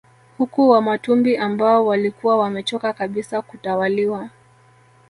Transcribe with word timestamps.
Huku 0.37 0.69
Wamatumbi 0.69 1.37
ambao 1.37 1.85
walikuwa 1.85 2.37
wamechoka 2.37 2.93
kabisa 2.93 3.41
kutawaliwa 3.41 4.29